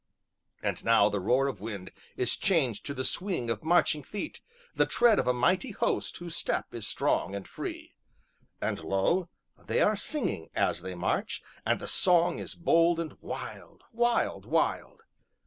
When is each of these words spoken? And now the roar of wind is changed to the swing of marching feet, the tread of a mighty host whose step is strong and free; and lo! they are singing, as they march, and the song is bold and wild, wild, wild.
And 0.63 0.83
now 0.83 1.09
the 1.09 1.19
roar 1.19 1.45
of 1.45 1.61
wind 1.61 1.91
is 2.17 2.35
changed 2.35 2.87
to 2.87 2.95
the 2.95 3.03
swing 3.03 3.51
of 3.51 3.63
marching 3.63 4.01
feet, 4.01 4.41
the 4.73 4.87
tread 4.87 5.19
of 5.19 5.27
a 5.27 5.31
mighty 5.31 5.69
host 5.69 6.17
whose 6.17 6.35
step 6.35 6.73
is 6.73 6.87
strong 6.87 7.35
and 7.35 7.47
free; 7.47 7.93
and 8.59 8.83
lo! 8.83 9.29
they 9.63 9.79
are 9.79 9.95
singing, 9.95 10.49
as 10.55 10.81
they 10.81 10.95
march, 10.95 11.43
and 11.67 11.79
the 11.79 11.85
song 11.87 12.39
is 12.39 12.55
bold 12.55 12.99
and 12.99 13.15
wild, 13.21 13.83
wild, 13.93 14.47
wild. 14.47 15.03